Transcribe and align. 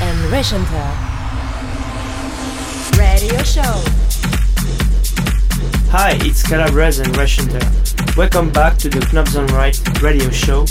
And 0.00 0.18
Rechanter. 0.32 0.88
Radio 2.98 3.42
Show. 3.42 3.82
Hi, 5.90 6.16
it's 6.22 6.42
Calabres 6.42 7.00
and 7.04 7.14
Rechanter. 7.14 8.16
Welcome 8.16 8.50
back 8.50 8.78
to 8.78 8.88
the 8.88 9.00
Knobs 9.12 9.36
on 9.36 9.46
Right 9.48 9.76
radio 10.00 10.30
show 10.30 10.62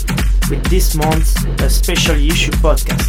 with 0.50 0.64
this 0.70 0.96
month's 0.96 1.36
a 1.62 1.70
special 1.70 2.16
issue 2.16 2.52
podcast. 2.54 3.08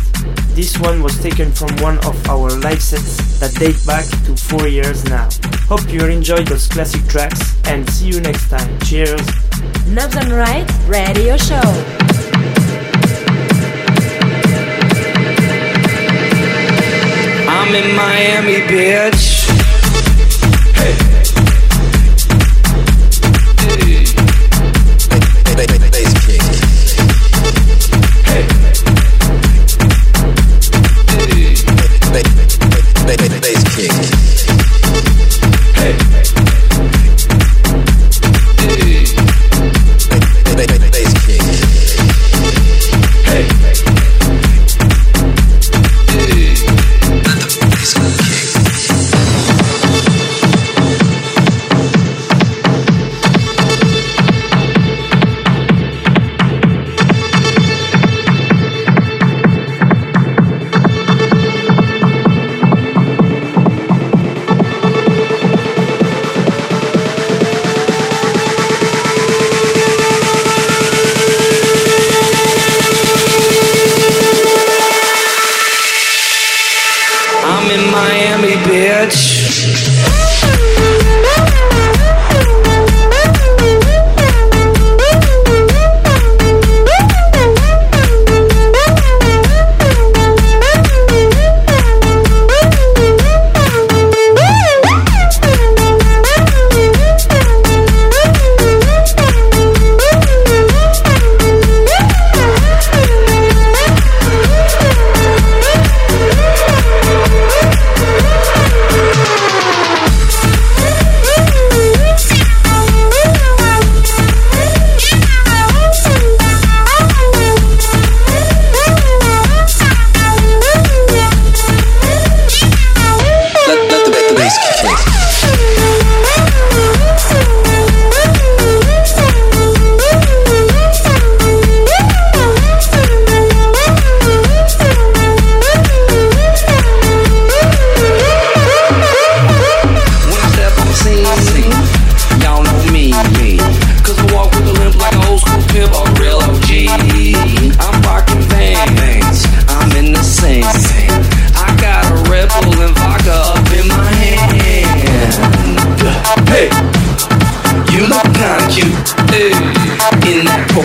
This 0.54 0.78
one 0.78 1.02
was 1.02 1.20
taken 1.22 1.50
from 1.52 1.74
one 1.78 1.98
of 2.04 2.28
our 2.28 2.50
live 2.50 2.82
sets 2.82 3.40
that 3.40 3.54
date 3.54 3.80
back 3.86 4.04
to 4.26 4.36
four 4.36 4.68
years 4.68 5.04
now. 5.04 5.28
Hope 5.68 5.88
you 5.90 6.04
enjoyed 6.06 6.48
those 6.48 6.68
classic 6.68 7.06
tracks 7.06 7.56
and 7.66 7.88
see 7.88 8.08
you 8.08 8.20
next 8.20 8.50
time. 8.50 8.78
Cheers! 8.80 9.26
Knobs 9.86 10.16
on 10.16 10.30
Right 10.30 10.70
radio 10.86 11.36
show. 11.36 12.13
I'm 17.66 17.74
in 17.74 17.96
Miami, 17.96 18.60
bitch. 18.68 19.33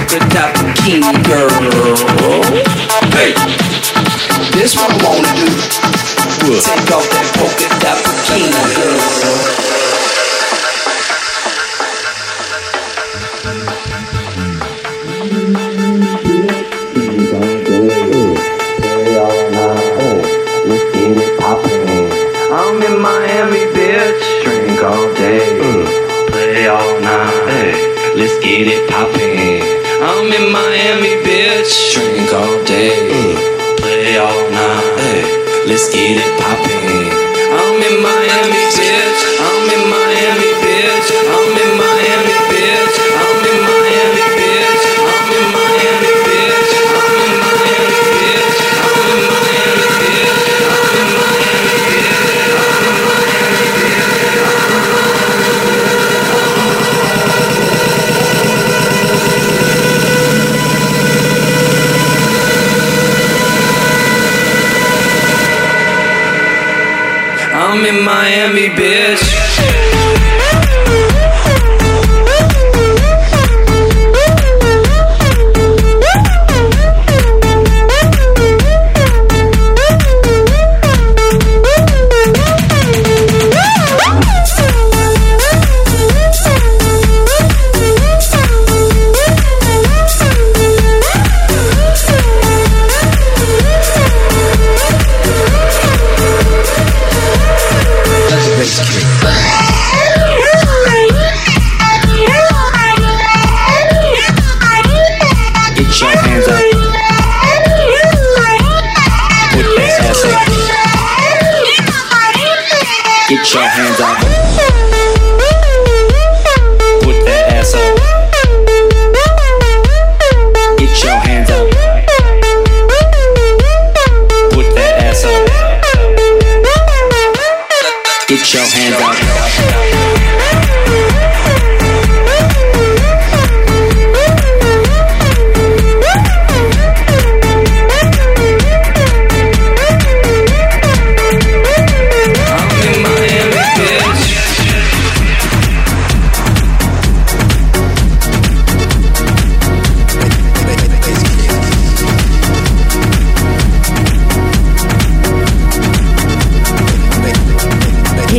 the 0.10 0.18
top 0.34 0.56
girl. 1.28 1.50
Hey, 3.14 3.34
this 4.58 4.76
I 4.76 4.88
wanna 5.04 5.30
do. 5.36 5.46
Take 6.60 6.92
off 6.92 7.08
that. 7.12 7.39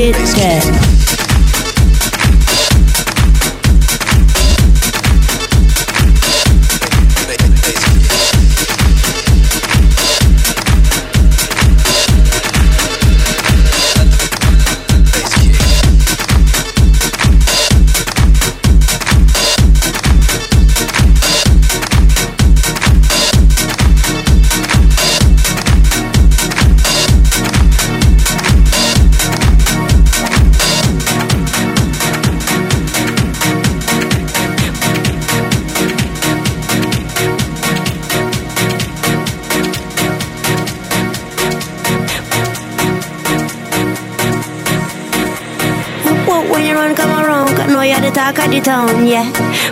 get 0.01 0.15
dead. 0.35 0.90
Town, 48.61 49.07
yeah. 49.07 49.25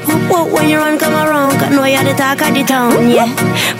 Whoop 0.06 0.30
whoop 0.30 0.52
when 0.52 0.68
you 0.68 0.78
run 0.78 0.98
come 0.98 1.14
around, 1.14 1.58
cause 1.58 1.70
know 1.70 1.84
you're 1.84 2.04
the 2.04 2.14
talk 2.14 2.40
of 2.40 2.54
the 2.54 2.64
town, 2.64 3.08
yeah. 3.10 3.28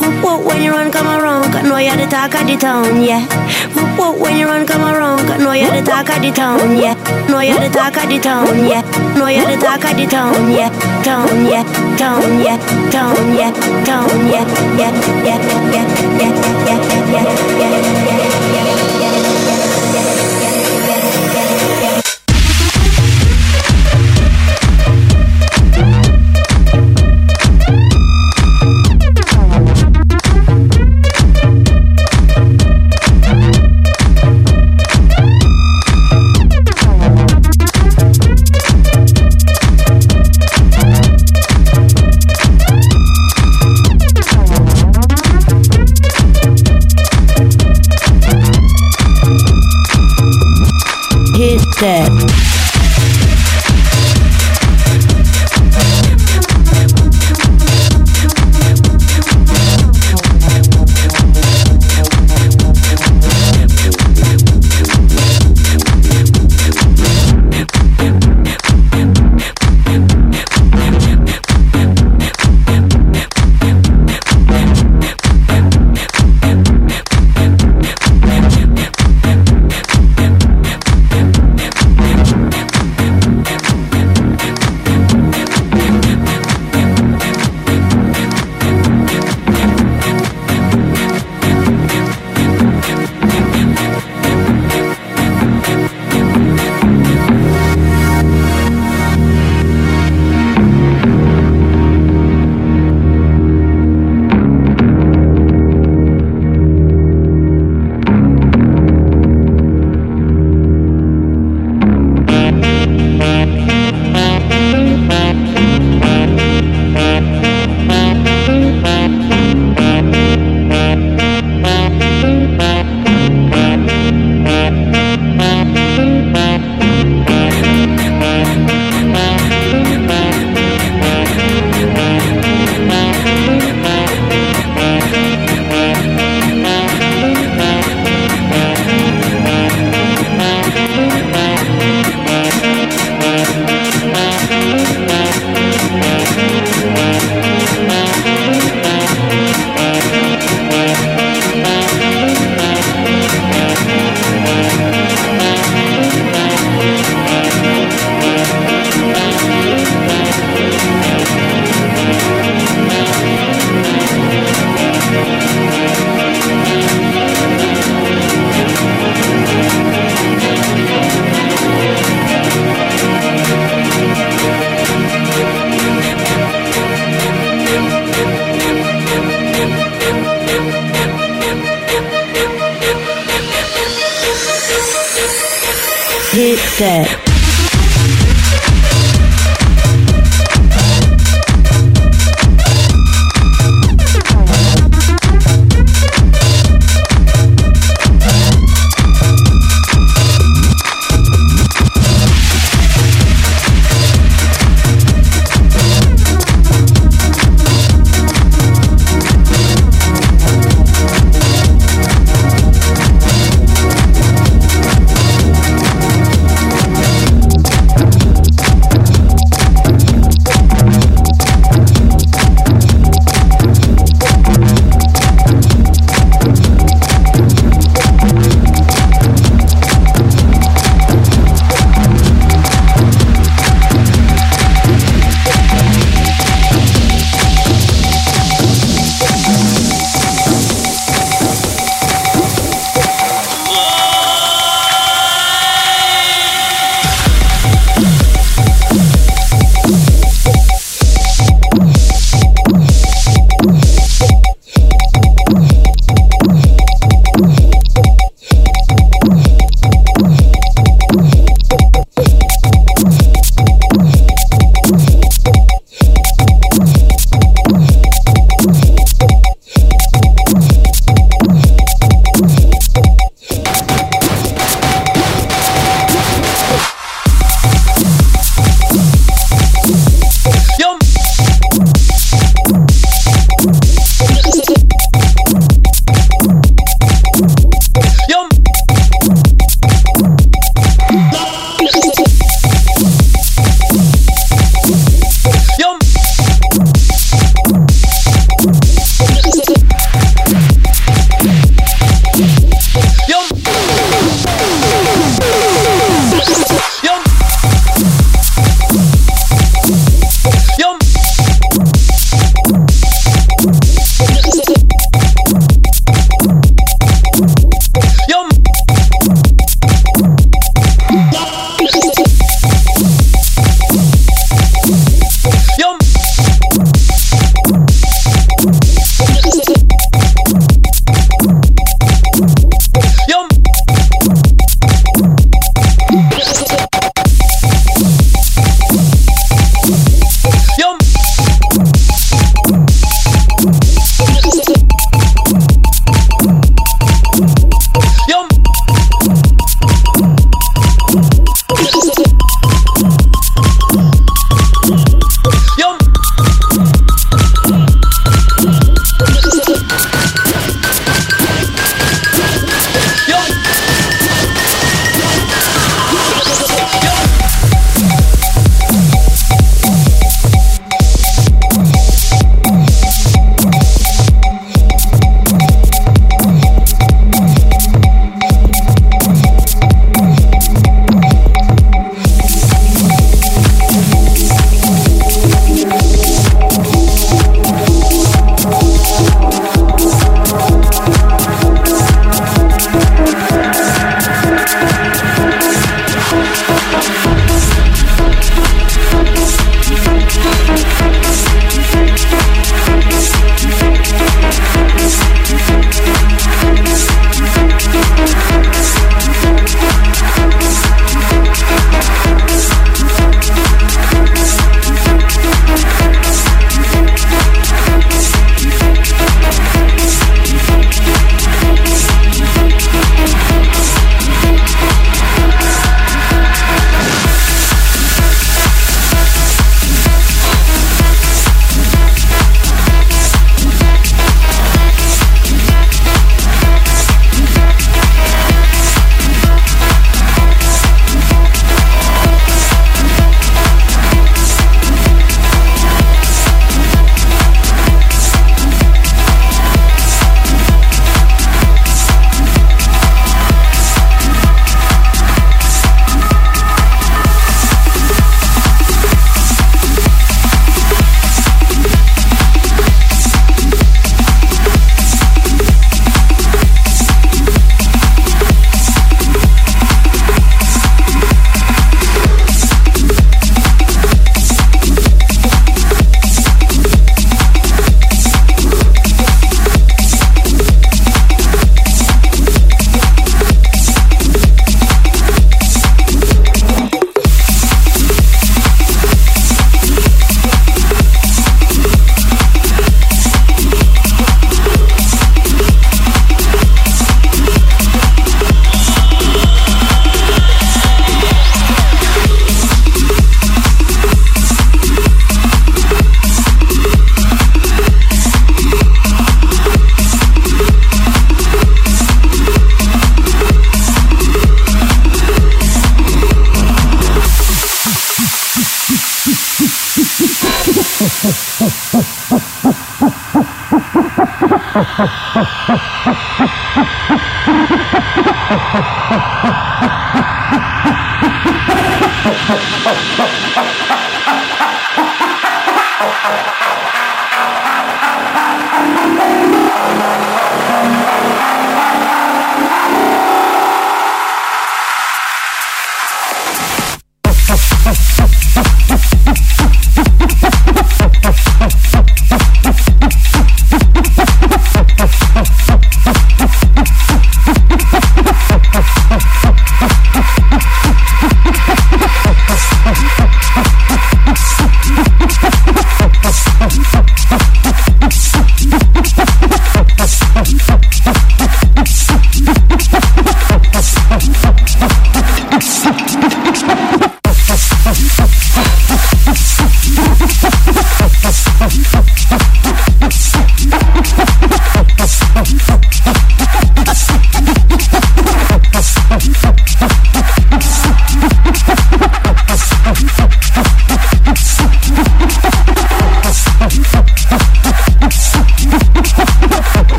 Whoop 0.00 0.22
whoop 0.22 0.46
when 0.46 0.62
you 0.62 0.70
run 0.72 0.90
come 0.90 1.06
around, 1.06 1.52
cause 1.52 1.62
know 1.62 1.78
you're 1.78 1.96
the 1.96 2.06
talk 2.06 2.34
of 2.34 2.46
the 2.46 2.56
town, 2.56 3.02
yeah. 3.02 3.26
Whoop 3.74 3.98
whoop 3.98 4.20
when 4.20 4.36
you 4.36 4.46
run 4.46 4.66
come 4.66 4.82
around, 4.82 5.26
cause 5.26 5.38
know 5.42 5.52
you're 5.52 5.70
the 5.70 5.82
talk 5.82 6.08
of 6.08 6.22
the 6.22 6.32
town, 6.32 6.76
yeah. 6.76 6.94
Know 7.28 7.40
you're 7.40 7.60
the 7.60 7.68
talk 7.68 7.96
of 7.96 8.08
the 8.08 8.18
town, 8.18 8.66
yeah. 8.66 8.82
Know 9.16 9.28
you're 9.28 9.46
the 9.46 9.56
talk 9.56 9.84
of 9.84 9.96
the 9.96 10.06
town, 10.06 10.50
yeah. 10.50 10.70
Town, 11.02 11.46
yeah. 11.46 11.64
Town, 11.96 12.40
yeah. 12.42 12.58
Town, 12.90 13.36
yeah. 13.36 13.52
Town, 13.84 14.26
yeah. 14.26 14.44
Yeah, 14.76 14.92
yeah, 15.24 15.40
yeah, 15.64 15.72
yeah, 15.72 15.86
yeah, 16.18 16.36
yeah, 16.36 16.82
yeah, 17.06 17.26
yeah, 17.58 17.72
yeah. 17.72 18.16
that. 18.98 19.25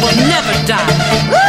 will 0.00 0.16
never 0.28 0.66
die. 0.66 1.41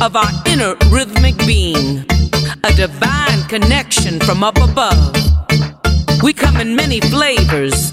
of 0.00 0.16
our 0.16 0.30
inner 0.46 0.74
rhythmic 0.90 1.36
being, 1.38 2.04
a 2.64 2.72
divine 2.74 3.42
connection 3.48 4.18
from 4.20 4.42
up 4.42 4.56
above. 4.56 5.14
We 6.22 6.32
come 6.32 6.56
in 6.56 6.74
many 6.74 7.00
flavors 7.00 7.89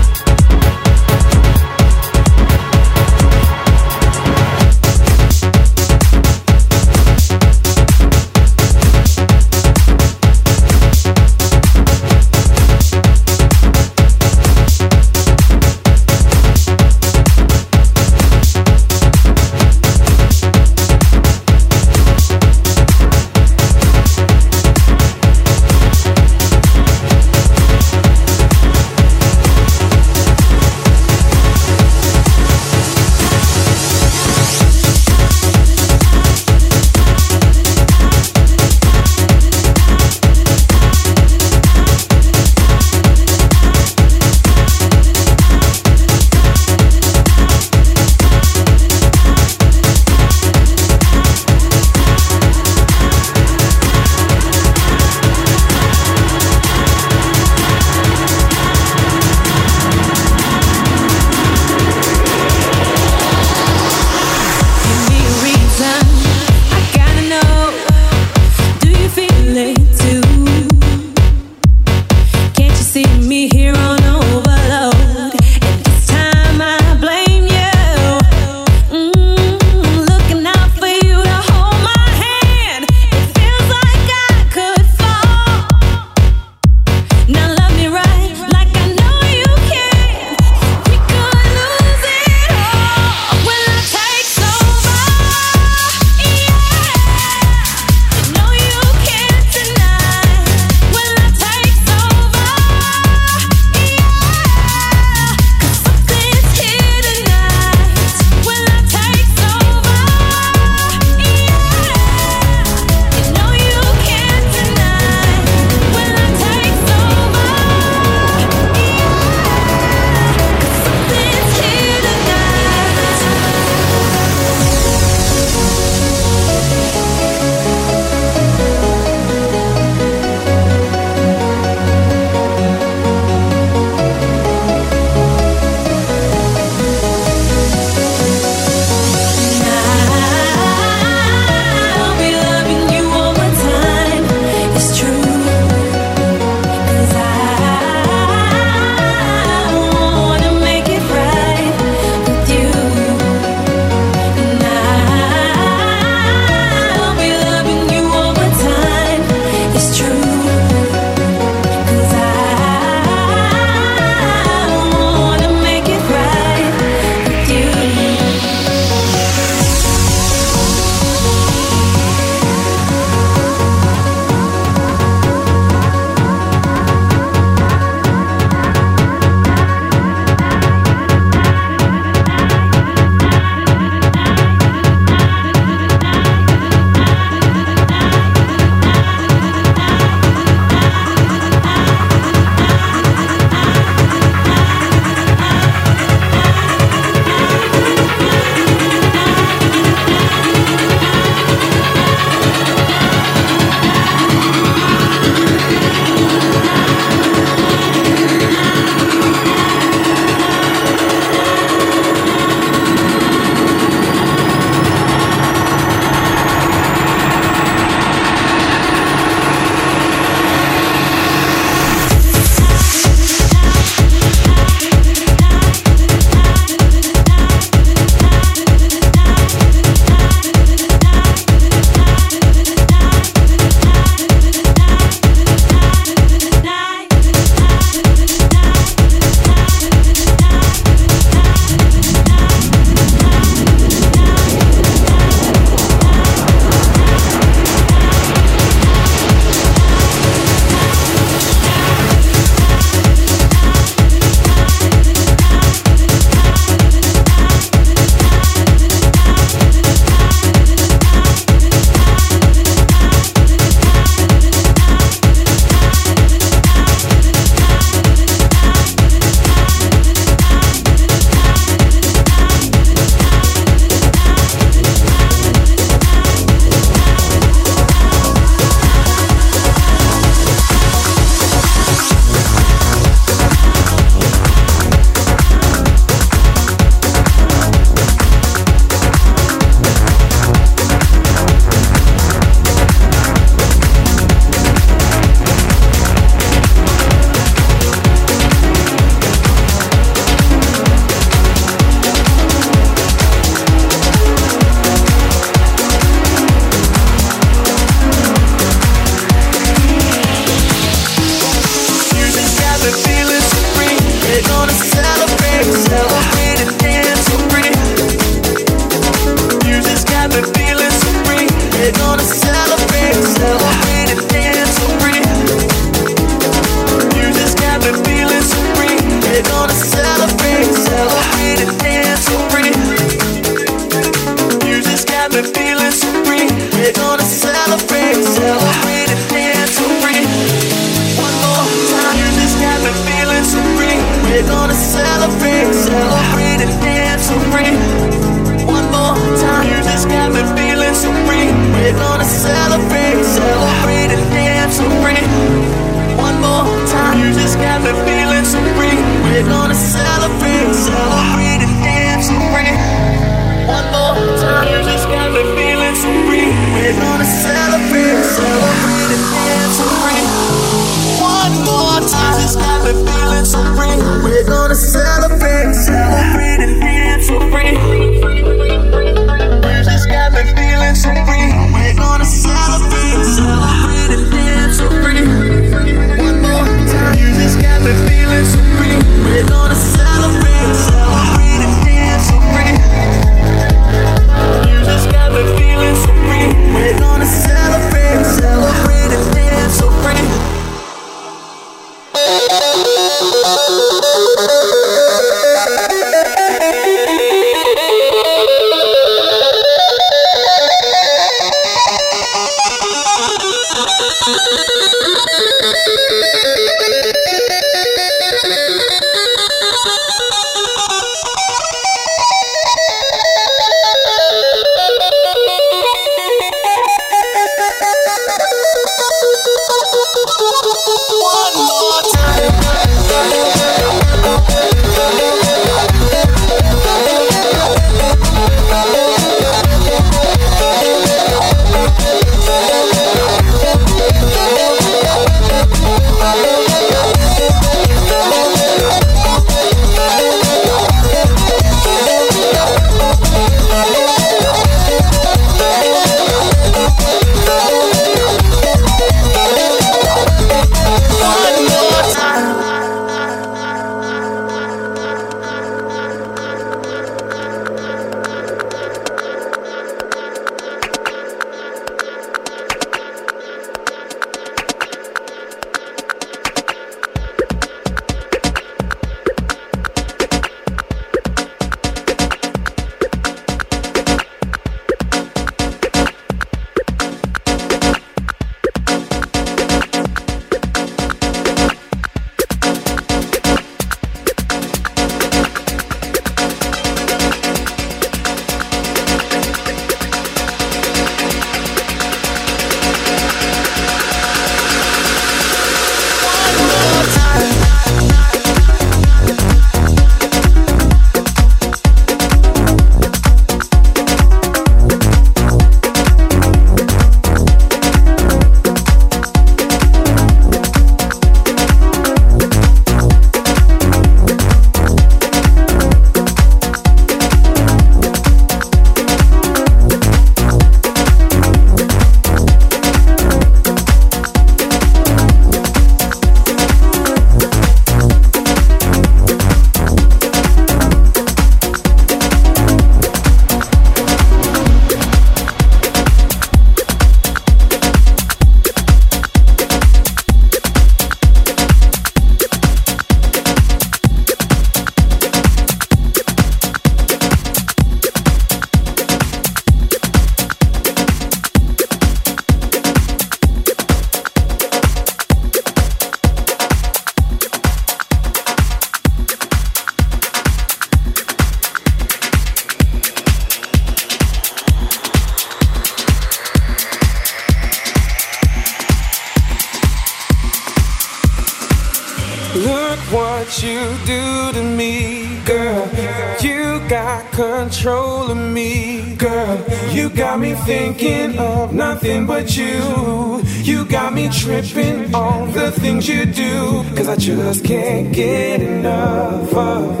but 592.26 592.56
you. 592.56 593.42
You 593.62 593.84
got 593.84 594.12
me 594.12 594.28
tripping 594.28 595.14
on 595.14 595.52
the 595.52 595.70
things 595.70 596.08
you 596.08 596.26
do. 596.26 596.84
Cause 596.96 597.08
I 597.08 597.16
just 597.16 597.64
can't 597.64 598.12
get 598.12 598.60
enough 598.60 599.52
of. 599.54 600.00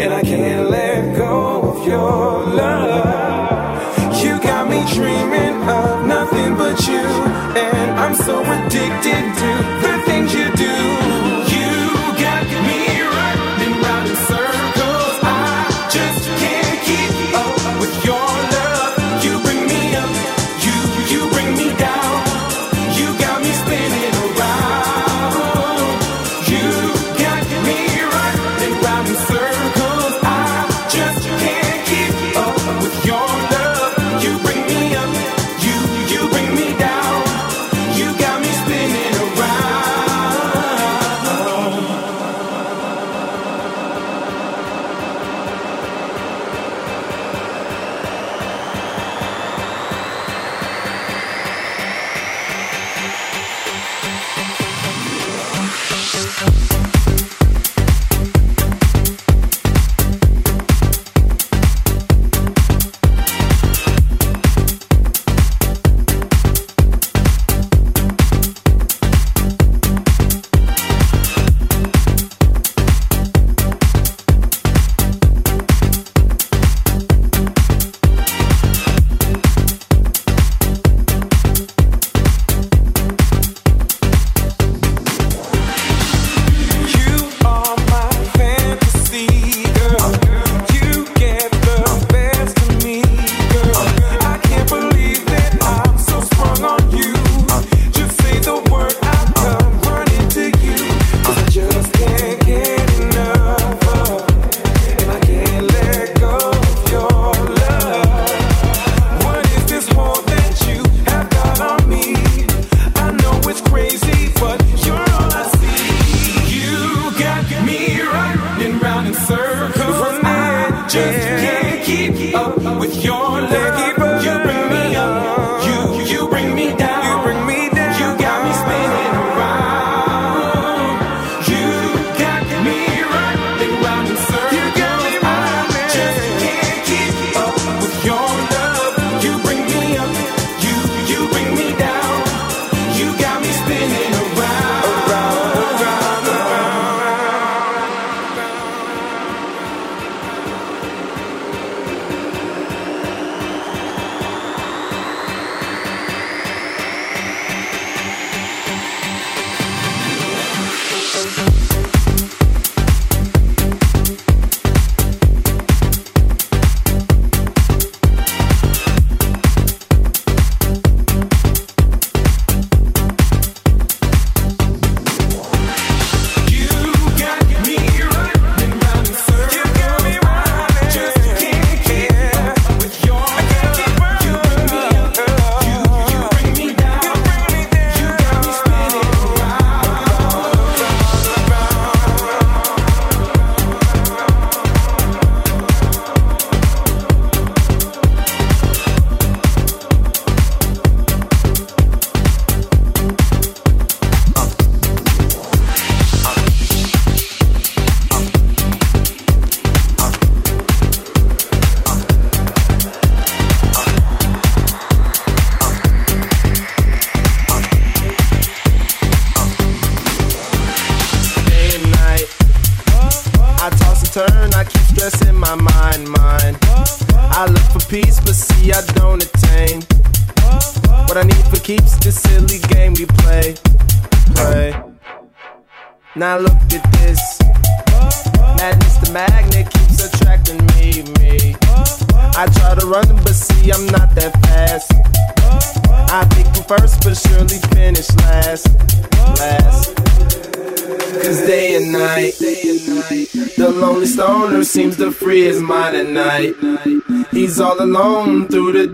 And 0.00 0.12
I 0.12 0.22
can't 0.22 0.70
let 0.70 1.16
go 1.16 1.62
of 1.62 1.86
your 1.86 2.44
love. 2.60 4.22
You 4.22 4.40
got 4.40 4.68
me 4.68 4.84
dreaming 4.92 5.56
of 5.68 6.06
nothing 6.06 6.56
but 6.56 6.86
you. 6.86 7.04
And 7.64 7.90
I'm 7.98 8.14
so 8.14 8.40
addicted 8.40 9.24
to 9.40 9.53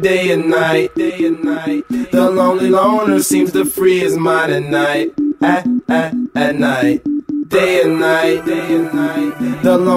day 0.00 0.32
and 0.32 0.50
night. 0.50 0.94
Day 0.94 1.26
and 1.26 1.42
night. 1.44 1.84
The 1.88 2.30
lonely 2.30 2.70
loner 2.70 3.22
seems 3.22 3.52
to 3.52 3.64
free 3.64 3.98
his 3.98 4.16
mind 4.16 4.52
at 4.52 4.62
night. 4.62 5.14
At, 5.40 5.66
at, 5.88 6.14
at 6.34 6.56
night. 6.56 7.02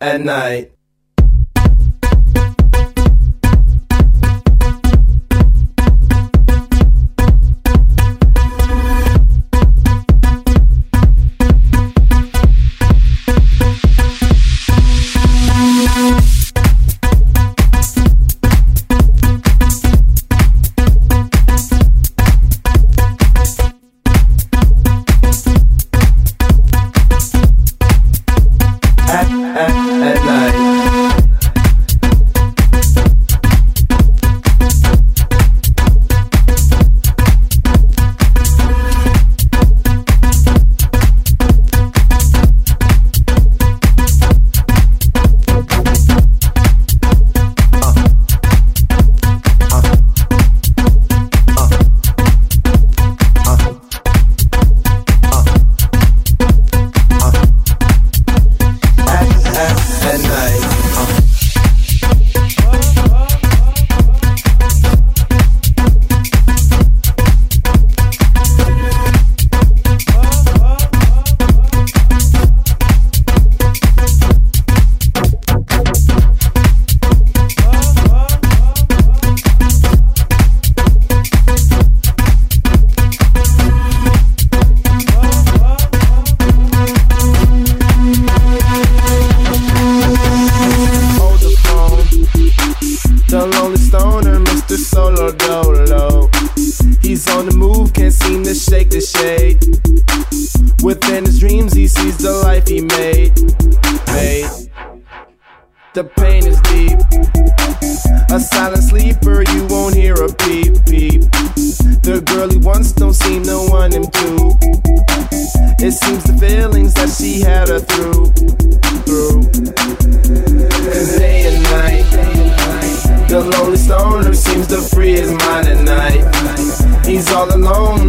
at 0.00 0.20
night. 0.20 0.75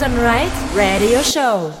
Right 0.00 0.52
Radio 0.76 1.22
Show. 1.22 1.77